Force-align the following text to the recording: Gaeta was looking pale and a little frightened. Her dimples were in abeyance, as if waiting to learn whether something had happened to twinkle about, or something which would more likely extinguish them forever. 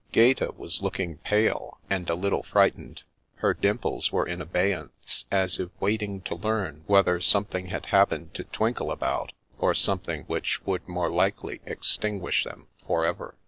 Gaeta 0.11 0.51
was 0.57 0.81
looking 0.81 1.17
pale 1.19 1.77
and 1.87 2.09
a 2.09 2.15
little 2.15 2.41
frightened. 2.41 3.03
Her 3.35 3.53
dimples 3.53 4.11
were 4.11 4.25
in 4.25 4.41
abeyance, 4.41 5.25
as 5.29 5.59
if 5.59 5.69
waiting 5.79 6.21
to 6.21 6.33
learn 6.33 6.83
whether 6.87 7.19
something 7.19 7.67
had 7.67 7.85
happened 7.85 8.33
to 8.33 8.45
twinkle 8.45 8.89
about, 8.89 9.31
or 9.59 9.75
something 9.75 10.23
which 10.23 10.65
would 10.65 10.87
more 10.87 11.11
likely 11.11 11.61
extinguish 11.67 12.43
them 12.43 12.65
forever. 12.87 13.35